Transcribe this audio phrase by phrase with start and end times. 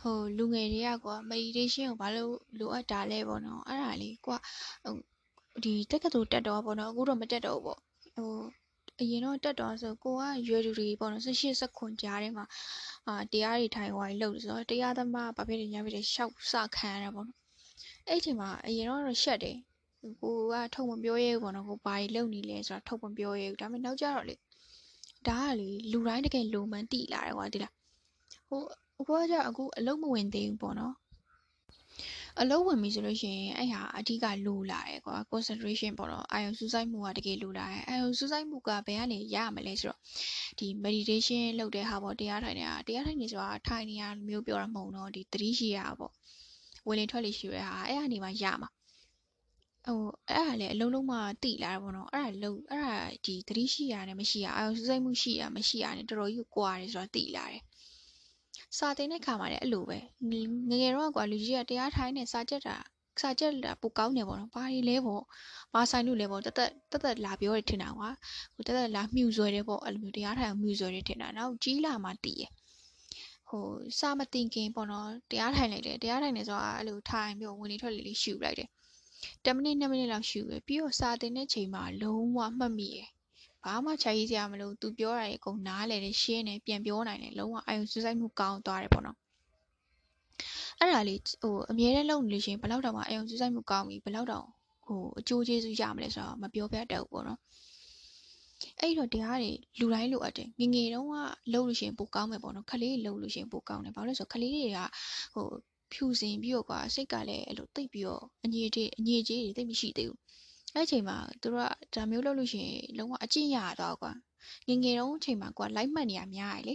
[0.00, 4.36] ဟိုလူငယ်တွေကကွာ meditation ကိုဘာလို့လိုအပ်တာလဲပေါ့နော်အဲ့ဒါလေးကွာ
[4.84, 4.94] ဟို
[5.64, 7.80] ဒီတက္ကသိုလ်တက်တော့ပေါ့နော်အခုတော့မတက်တော့ဘူးပေါ့
[8.16, 8.40] ဟို
[9.00, 12.44] အရင်တော့တက်တော့ဆိုကိုကရွယ်သူတွေပေါ့နော်18 19ကြားထဲမှာ
[13.06, 17.38] အာတရားတွေထိုင်ဝိုင်းလုပ်ဆိုတော့တရားသမားဘာဖြစ်လဲညာဖြစ်လဲရှောက်စခံရတာပေါ့နော်
[18.08, 19.56] အဲ့အချိန်မှာအရင်တော့ရှက်တယ်
[20.22, 24.34] ကိုကထုတ်မပြောရဲဘူးပေါ့နော်ကိုဘာကြီးလုပ်နေလဲဆိုတာထုတ်မပြောရဲဘူးဒါပေမဲ့နောက်ကြတော့လေ
[25.28, 27.74] ဒါကလေလူတိုင်းတကယ်လုံမှန်တိလာတယ်ကွာဒီလား
[28.48, 28.62] ဟို
[29.00, 30.94] အခုကကြအခုအလုံးမဝင်သေးဘူးပေါ့နော်
[32.40, 40.00] အလုံးဝင်ပြီဆိုလို့ရှိရင်အဲ့ဟာအဓိကလိုလာတယ်ကွာ concentration ပေါ့နော်အာယုံစူးစိုက်မှုကတကယ်လိုလာတယ်အာယုံစူးစိုက်မှုကဘယ်ကနေရမလဲဆိုတော့
[40.58, 46.12] ဒီ meditation လုပ်တဲ့ဟာပေါ့တရားထိုင်နေတာတရားထိုင်နေဆိုတာထိုင်နေရမျိုးပြောတာမဟုတ်တော့ဒီသတိရှိရပေါ့
[46.86, 48.70] ဝင်လေထွက်လေရှိရဟာအဲ့ဟာနေမှရမှာ
[49.86, 52.94] ဟိုအဲ့ဒါလည်းအလုံးလုံးမှတိလာတာပေါ့နော်အဲ့ဒါလုံးအဲ့ဒါ
[53.26, 57.62] ဒီသတိရှိရနဲ့မရှိရအာယုံစူးစိုက်မှုရှိရမရှိရနဲ့တော်တော်ကြီးကွာတယ်ဆိုတာတိလာတယ်
[58.78, 59.98] စာသင်တဲ့ခါမှာလည်းအဲ့လိုပဲ
[60.30, 60.32] င
[60.80, 62.76] ငယ်တော့ကွာလူကြီးကတရားထိုင်နေစာကြက်တာ
[63.20, 65.22] စာကြက်တာပိုကောင်းတယ်ပေါ့နော်ဘာတွေလဲပေါ့
[65.72, 68.08] ဘာဆိုင်လို့လဲပေါ့တသက်တသက်လာပြောရထင်တာကွာ
[68.54, 72.44] ဟိုတသက်လာမြှူဆွဲတယ်ပေါ့အဲ့လိုမျိုးတရားထိုင်မြှူဆွဲတယ်ထင်တာနောက်ကြီးလာမှတည်ရ
[73.48, 73.66] ဟို
[73.98, 78.68] စာမတင်ခင်ပေါ့နော်တရားထိုင်လိုက်တယ်တရားထိုင်နေဆိုတာအဲ့လိုထိုင်ပြီးဝင်လေထွက်လေလေးရှူလိုက်တယ်
[79.44, 83.08] 10မိနစ်2မိနစ်လောက်ရှူပဲပြီးတော့စာတင်တဲ့ချိန်မှာလုံးဝမှတ်မိရယ်
[83.64, 89.16] ဘာမှခြာကြီးစရာမလိုသူပြောတာတွေအကုန်နားလေတယ်ရှင်းတယ်ပြန်ပြောနိုင်တယ်လုံးဝအာယုံစူးစိုက်မှုကောင်းသွားတယ်ပေါ့နော်
[90.78, 94.46] အဲ့ဒါလေးဟိုအမြဲတမ်းလုပ်နေလို့ရှိရင်ဘယ်လောက်တောင်မှအာယုံစူးစိုက်မှုကောင်းပြီဘယ်လောက်တောင်
[94.86, 97.38] ဟိုအကျိုးကျေးဇူးရမလဲဆိုတော့မပြောပြတတ်ဘူးပေါ့နော်
[98.80, 101.14] အဲ့တော့တရားတွေလူတိုင်းလိုအပ်တယ်ငငယ်တုန်းက
[101.52, 104.78] လှုပ်လို့ရှိရင်ပိုကောင်းမယ်ပေါ့နော်ခလေးလှုပ်လို့ရှိရင်ပိုကောင်းတယ်ဘာလို့လဲဆိုတော့ခလေးတွေက
[105.34, 105.46] ဟို
[105.92, 110.18] ဖြူစင်ပြီးတော့ကွာစိတ်ကလည်းအဲ့လိုတိတ်ပြီးတော့အငြိတွေအငြိကြီးတွေတိတ်မရှိသေးဘူး
[110.74, 114.12] အဲ့ချိန်မှာသူတို့ကဒါမျိုးလုပ်လို့ရှိရင်လုံးဝအကျင့်ရတော့ကွာ
[114.68, 116.74] ငငယ်တုန်းအချိန်မှာကွာလိုက်မှတ်နေရများရလေ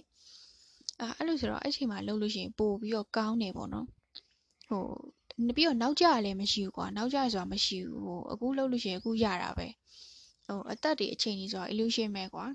[1.01, 3.87] အာအဲ့လိုဆိုတော့အဲ့ချိန်မှာလုပ်လို့ရှိရင်ပို့ပြီးတော့ကောင်းတယ်ပေါ့နော်
[4.69, 4.85] ဟို
[5.55, 9.67] ပြီးတော့နောက်ကြလည်းမရှိဘူးကွာနောက်ကြဆိုတာမရှိဘူးဟိုအခုလုပ်လို့ရှိရင်အခုရတာပဲ
[10.47, 12.45] ဟိုအသက်တွေအချိန်ကြီးဆိုတာ illusion ပဲကွာ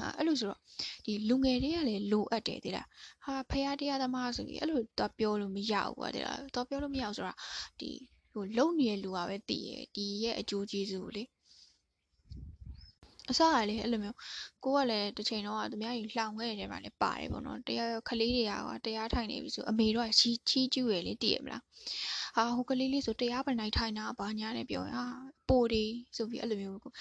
[0.00, 0.60] အာအဲ့လိုဆိုတော့
[1.04, 2.86] ဒီလူငယ်တွေကလည်းလိုအပ်တယ်တိလား
[3.24, 7.34] ဟာဖရာတရားသမားဆိုပြီးအဲ့လိုတော့ပြောလို့မရဘူးကွာတိလားတော့ပြောလို့မရဘူးဆိုတာ
[7.80, 7.90] ဒီ
[8.34, 11.24] ဟိုလုံနေတဲ့လူကပဲသိရဒီရဲ့အကျိုးကျေးဇူးကိုလေ
[13.30, 14.18] အစကလည်းအဲ့လိုမျိုး
[14.64, 18.52] ကိုကလည်းတစ်ချိန်တော့သူများကြီးလှောင်ခဲ့တဲ့မှာလည်းပါတယ်ပေါ့နော်တရားခလေးတွေက
[18.84, 21.62] တရားထိုင်နေပြီဆိုအမေတို့ကချီချီကျူးရလေတည်ရမလား
[22.36, 25.06] ဟာဟိုကလေးလေးဆိုတရားပန်နိုင်ထိုင်တာဘာညာနဲ့ပြောရင်ဟာ
[25.48, 25.84] ပိုဒီ
[26.16, 26.92] ဆိုပြီးအဲ့လိုမျိုးဟို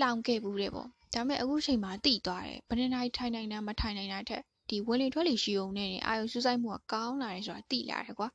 [0.00, 8.28] လှောင်ခဲ့ဘူးတဲ့ပေါ့ဒါပေမဲ့အခုချိန်မှာတိသွားတယ်ဘယ်နေထိုင်နိုင်တာမထိုင်နိုင်တာထက်ဒီဝင်လေထွက်လေရှိုံနဲ့အာယုစူးစိုက်မှုကကောင်းလာတယ်ဆိုတာတိလာတယ်ကွာ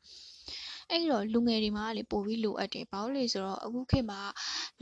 [0.91, 4.21] အဲ့တော့လူငယ်တွေမှာလေပို့ပြီးလိုအပ်တယ်ဘာလို့လဲဆိုတော့အခုခေတ်မှာ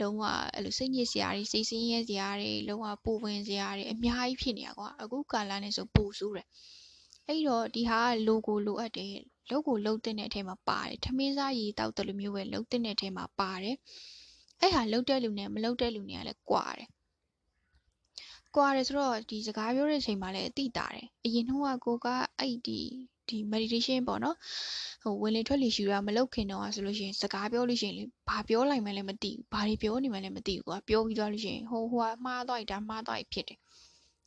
[0.00, 0.22] လုံးဝ
[0.54, 6.46] အဲ့လိုစိတ်ညစ်စရာတွေစိတ်ဆင်းရဲစရာတွေလုံးဝပူပင်စရာတွေအများကြီးဖြစ်နေရကွာအခုကာလနဲ့ဆိုပိုဆိုးတယ်
[7.26, 9.14] အဲ့တော့ဒီဟာကလိုကိုလိုအပ်တယ်
[9.50, 13.76] လုတ်ကိုလုတ်တဲ့အထဲမှာပါတယ်ထမင်းစားရည်တောက်တယ်လို့မျိုးပဲလုတ်တဲ့အထဲမှာပါတယ်
[14.60, 16.88] အဲ့ဟာလုတ်တဲ့လူနဲ့မလုတ်တဲ့လူနဲ့ကလည်းကွာတယ်
[18.56, 22.06] ကွာတယ်ဆိုတော့ဒီစကားပြောတဲ့အချိန်မှာလည်းအတိတာတယ်အရင်တော့ကိုက
[22.38, 22.80] အဲ့ဒီ
[23.30, 24.36] ဒီ meditation ပေါ့နော်
[25.02, 33.58] ဟိုဝင်လေထွက်လေရှူရမလုပ်ခင်တော့ဆိုလို့ရှိရင်စကားပြောလို့ရှိရင်လေဘာပြောလိုက်မှလည်းမသိဘူးဘာတွေပြောနေမှလည်းမသိဘူးကွာပြောပြီးသွားလို့ရှိရင်ဟိုဟိုကမှားသွားတာမှားသွားဖြစ်တယ်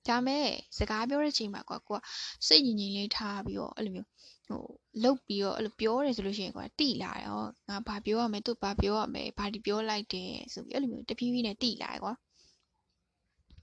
[0.08, 0.48] ဒါမဲ့
[0.78, 2.00] စကားပြောတဲ့ချိန်မှာကွာကိုက
[2.48, 4.10] စိတ်ညင်ညင်လေးထားပြီးတော့အဲ့လိုမျိုး
[4.48, 4.64] ဟို
[5.04, 12.14] လုတ်ပြီးတော့အဲ့လိုပြောတယ်ဆိုလို့ရှိရင်ကွာတိလာတယ်ဟောငါဘာပြောရမလဲသူဘာပြောရမလဲဘာဒီပြောလိုက်တယ်ဆိုပြီးအဲ့လိုမျိုးတဖြည်းဖြည်းနဲ့တိလာတယ်ကွာ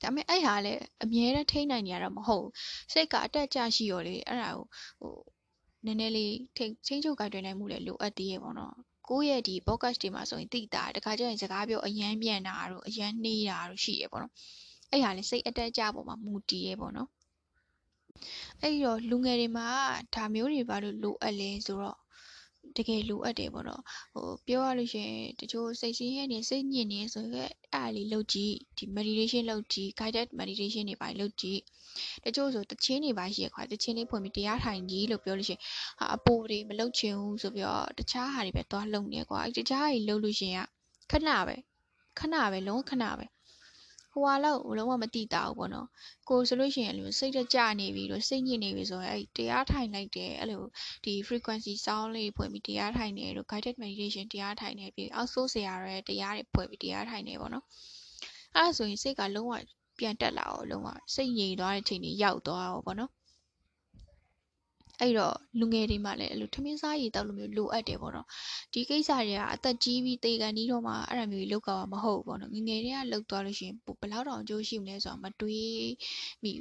[0.02, 2.46] ဒါပေမဲ့အဲ့ဟာလည်းအမြဲတမ်းထိနိုင်နေရတော့မဟုတ်
[2.92, 4.64] စိတ်ကအတက်အကျရှိရောလေအဲ့ဒါကို
[5.00, 5.16] ဟို
[5.84, 8.74] နည်းနည်းလေးထိချင်းချုပ်ကြိုက်တွင်နိုင်မှုလည်းလိုအပ်သေးရဲ့ပေါ့နော်
[9.08, 14.32] ကိုယ့်ရဲ့ဒီ podcast တွေမှာဆိုရင်တိတာတခါကျရင်စကားပြောအရန်ပြန်တာတို့အရန်နှေးတာတို့ရှိရပေါ့နော်
[14.90, 17.08] အဲ့ဟာလည်းစိတ်အတက်အကျပေါ်မှာမူတည်ရပေါ့နော်
[18.62, 19.68] အဲ့တော့လူငယ်တွေမှာ
[20.14, 21.98] ဒါမျိုးတွေဘာလို့လိုအပ်လဲဆိုတော့
[22.76, 31.60] တကယ်လိုအပ်တယ်ပေါ့နော်ဟိုပြောရလို့ရှိရင်တချို့စိတ်ဆင်းရဲနေစိတ်ညစ်နေဆိုရင်အဲ့အားလေးလုပ်ကြည့်ဒီ meditation လုပ်ကြည့် guided meditation တွေပါလုပ်ကြည့်
[32.24, 35.62] တချို့ဆိုတချင်းတွေပါရှိရခွာတချင်းလေးဖွင့်ပြီးတရားထိုင်ကြည့်လို့ပြောလို့ရှိရင်
[35.98, 40.66] ဟာအပိုတွေမလုပ်ချင်ဘူးဆိုပြီးတော့တခြားဟာတွေပဲသွားလုပ်နေကွာအဲ့တခြားတွေလုပ်လို့ရှိရင်
[41.10, 41.56] ခဏပဲ
[42.18, 43.26] ခဏပဲလုံးခဏပဲ
[44.12, 45.88] ဟိုဟာလောက်လုံးဝမတိတာဘူးပေါ့နော်
[46.28, 50.62] ကိုဆိုလို့ရှိရင်အဲ့လိုစိတ်တကြနေပြီလို့စိတ်ညစ်နေပြီဆိုရင်အဲ့တရားထိုင်လိုက်တယ်အဲ့လို
[51.04, 57.64] ဒီ frequency sound လေးဖွင့်ပြီးတရားထိုင်နေလို့ guided meditation တရားထိုင်နေပြီးအောက်ဆိုးစရာရဲတရားတွေဖွင့်ပြီးတရားထိုင်နေပေါ့နော်
[58.54, 59.54] အဲ့ဒါဆိုရင်စိတ်ကလုံးဝ
[59.98, 63.12] ပြန်တက်လာအောင်လုံးဝစိတ်ငြိမ်သွားတဲ့ချိန်ကြီးရောက်သွားအောင်ပေါ့နော်
[65.00, 68.26] အဲ့တော့လူငယ်တွေမှလည်းအဲ့လိုထမင်းစားရည်တောက်လိုမျိုးလိုအပ်တယ်ပေါ့နော်
[68.72, 75.90] ဒီကိစ္စတွေကအသက်ကြီးပြီးတေကန်ကြီးတော့မှအဲ့ဒါမျိုးလောက်ကမဟုတ်ဘူးပေါ့နော်ငငယ်တွေကလောက်သွားလို့ရှိရင်ဘယ်လောက်တောင်အကျိုးရှိမလဲဆိုတော့မတွေး
[76.42, 76.52] မိ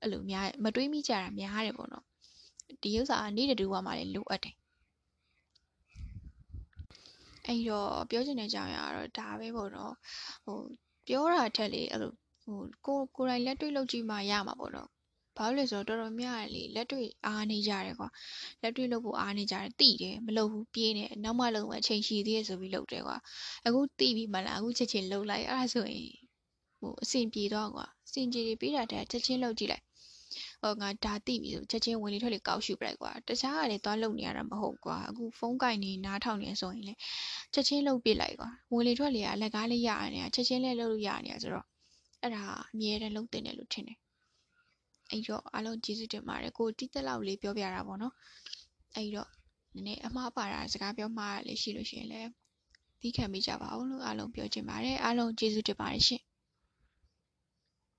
[0.00, 2.04] အဲ့လိုများမတွေးမိကြတာများတယ်ပေါ့နော်
[2.82, 4.54] ဒီဥစ္စာကနေ့တူဝါမှလည်းလိုအပ်တယ်
[7.46, 9.94] အဲ့တော့ပြောချင်တဲ့အကြောင်းအရာကတော့ဒါပဲပေါ့နော်
[10.44, 10.58] ဟို
[11.06, 12.12] ပြောတာထက်လေအဲ့လို
[12.44, 14.88] ဟိုကိုကိုယ်တိုင်လက်တွေ့လုပ်ကြည့်မှရမှာပေါ့နော်
[15.36, 18.08] ဘာလို့လဲဆိုတော့တော်တော်များတယ်လေလက်တွေ့အားနေကြတယ်ကွာ
[18.62, 23.16] လက်တွေ့လုပ်ဖို့အားနေကြတယ်တိတယ်မလုပ်ဘူးပြေးနေနောက်မှလုပ်မှအချိန်ရှိသေးရဆိုပြီးလုပ်တယ်ကွာ
[23.66, 26.10] အခုတိပြီးမလားအခုချက်ချင်းလုပ်လိုက်အဲ့ဒါဆိုရင်
[26.80, 29.84] ဟိုအဆင်ပြေတော့ကွာစင်ကြီးတွေပေးတာတဲ့ချက်ချင်းလုပ်ကြည့်လိုက်
[30.62, 36.94] ဟိုငါဒါတိပြီဆိုချက်ချင်းဝင်လေထွက်လေကောက်ရှုပလိုက်ကွာတခြားကလည်းသွားလုပ်နေရတာမဟုတ်ကွာအခုဖုန်းကင်နေနားထောင်နေဆိုရင်လေ
[37.54, 41.66] ချက်ချင်းလုပ်ပြလိုက်ကွာဝင်လေထွက်လေကလက်ကားလေးရနေတာချက်ချင်းလည်းလုပ်လို့ရနေတာဆိုတော့
[42.22, 42.42] အဲ့ဒါ
[42.72, 43.98] အမြဲတမ်းလုပ်တင်တယ်လို့ထင်တယ်
[45.10, 48.14] အဲ့တော့အားလုံးကျေးဇူးတင်ပါတယ်ကိုတိတက်လောက်လေးပြောပြတာပေါ့နော်
[48.94, 49.28] အဲ့တော့
[49.74, 52.30] နည်းနည်းအမှားပါတာစကားပြောမှားရလေးရှိလို့ရှိရင်လည်း
[53.00, 56.22] သီးခံမိကြပါအောင်လို့အားလုံးပြောချင်ပါတယ်အားလုံးကျေးဇူးတင်ပါတယ်ရှင်